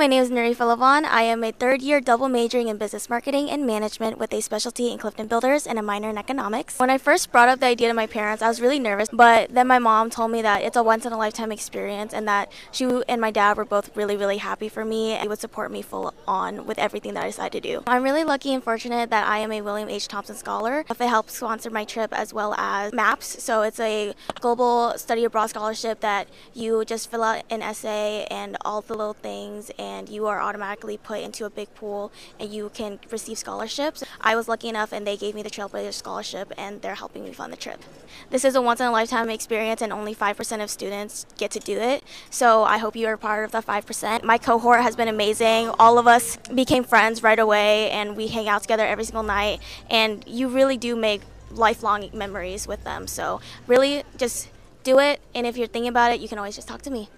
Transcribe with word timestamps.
My 0.00 0.06
name 0.06 0.22
is 0.22 0.30
Naree 0.30 0.56
Philavanh. 0.56 1.04
I 1.04 1.24
am 1.24 1.44
a 1.44 1.52
third 1.52 1.82
year 1.82 2.00
double 2.00 2.30
majoring 2.30 2.68
in 2.68 2.78
business 2.78 3.10
marketing 3.10 3.50
and 3.50 3.66
management 3.66 4.16
with 4.16 4.32
a 4.32 4.40
specialty 4.40 4.90
in 4.90 4.96
Clifton 4.96 5.26
Builders 5.26 5.66
and 5.66 5.78
a 5.78 5.82
minor 5.82 6.08
in 6.08 6.16
economics. 6.16 6.78
When 6.78 6.88
I 6.88 6.96
first 6.96 7.30
brought 7.30 7.50
up 7.50 7.60
the 7.60 7.66
idea 7.66 7.88
to 7.88 7.92
my 7.92 8.06
parents, 8.06 8.42
I 8.42 8.48
was 8.48 8.62
really 8.62 8.78
nervous, 8.78 9.10
but 9.12 9.52
then 9.52 9.66
my 9.66 9.78
mom 9.78 10.08
told 10.08 10.30
me 10.30 10.40
that 10.40 10.62
it's 10.62 10.78
a 10.78 10.82
once 10.82 11.04
in 11.04 11.12
a 11.12 11.18
lifetime 11.18 11.52
experience 11.52 12.14
and 12.14 12.26
that 12.26 12.50
she 12.72 12.86
and 13.10 13.20
my 13.20 13.30
dad 13.30 13.58
were 13.58 13.66
both 13.66 13.94
really, 13.94 14.16
really 14.16 14.38
happy 14.38 14.70
for 14.70 14.86
me 14.86 15.12
and 15.12 15.28
would 15.28 15.38
support 15.38 15.70
me 15.70 15.82
full 15.82 16.14
on 16.26 16.64
with 16.64 16.78
everything 16.78 17.12
that 17.12 17.24
I 17.24 17.26
decided 17.26 17.62
to 17.62 17.68
do. 17.68 17.82
I'm 17.86 18.02
really 18.02 18.24
lucky 18.24 18.54
and 18.54 18.64
fortunate 18.64 19.10
that 19.10 19.28
I 19.28 19.40
am 19.40 19.52
a 19.52 19.60
William 19.60 19.90
H. 19.90 20.08
Thompson 20.08 20.34
Scholar. 20.34 20.86
It 20.88 20.96
helps 20.96 21.36
sponsor 21.36 21.68
my 21.68 21.84
trip 21.84 22.10
as 22.14 22.32
well 22.32 22.54
as 22.54 22.94
MAPS. 22.94 23.42
So 23.42 23.60
it's 23.60 23.78
a 23.78 24.14
global 24.40 24.94
study 24.96 25.24
abroad 25.24 25.48
scholarship 25.48 26.00
that 26.00 26.26
you 26.54 26.86
just 26.86 27.10
fill 27.10 27.22
out 27.22 27.42
an 27.50 27.60
essay 27.60 28.26
and 28.30 28.56
all 28.64 28.80
the 28.80 28.94
little 28.94 29.12
things 29.12 29.70
and 29.78 29.89
and 29.90 30.08
you 30.08 30.26
are 30.26 30.40
automatically 30.40 30.96
put 30.96 31.20
into 31.20 31.44
a 31.44 31.50
big 31.50 31.74
pool 31.74 32.12
and 32.38 32.52
you 32.52 32.70
can 32.72 32.98
receive 33.10 33.38
scholarships. 33.38 34.04
I 34.20 34.36
was 34.36 34.48
lucky 34.48 34.68
enough 34.68 34.92
and 34.92 35.06
they 35.06 35.16
gave 35.16 35.34
me 35.34 35.42
the 35.42 35.50
Trailblazer 35.50 35.92
Scholarship 35.92 36.52
and 36.56 36.80
they're 36.80 36.94
helping 36.94 37.24
me 37.24 37.32
fund 37.32 37.52
the 37.52 37.56
trip. 37.56 37.80
This 38.30 38.44
is 38.44 38.54
a 38.54 38.62
once 38.62 38.80
in 38.80 38.86
a 38.86 38.92
lifetime 38.92 39.28
experience 39.30 39.82
and 39.82 39.92
only 39.92 40.14
5% 40.14 40.62
of 40.62 40.70
students 40.70 41.26
get 41.36 41.50
to 41.52 41.58
do 41.58 41.78
it. 41.78 42.04
So 42.30 42.62
I 42.62 42.78
hope 42.78 42.94
you 42.96 43.06
are 43.08 43.16
part 43.16 43.44
of 43.44 43.52
the 43.52 43.62
5%. 43.62 44.22
My 44.22 44.38
cohort 44.38 44.82
has 44.82 44.94
been 44.96 45.08
amazing. 45.08 45.68
All 45.78 45.98
of 45.98 46.06
us 46.06 46.36
became 46.54 46.84
friends 46.84 47.22
right 47.22 47.38
away 47.38 47.90
and 47.90 48.16
we 48.16 48.28
hang 48.28 48.48
out 48.48 48.62
together 48.62 48.86
every 48.86 49.04
single 49.04 49.22
night 49.24 49.60
and 49.90 50.24
you 50.26 50.48
really 50.48 50.76
do 50.76 50.94
make 50.94 51.22
lifelong 51.50 52.08
memories 52.12 52.68
with 52.68 52.84
them. 52.84 53.06
So 53.06 53.40
really 53.66 54.04
just 54.16 54.48
do 54.82 54.98
it 54.98 55.20
and 55.34 55.46
if 55.46 55.56
you're 55.56 55.66
thinking 55.66 55.88
about 55.88 56.12
it, 56.12 56.20
you 56.20 56.28
can 56.28 56.38
always 56.38 56.56
just 56.56 56.68
talk 56.68 56.82
to 56.82 56.90
me. 56.90 57.08